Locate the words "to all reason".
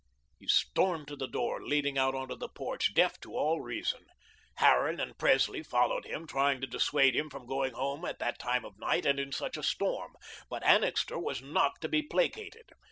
3.19-4.07